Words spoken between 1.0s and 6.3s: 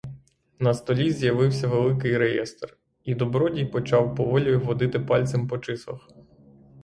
з'явився великий реєстр, і добродій почав поволі водити пальцем по числах.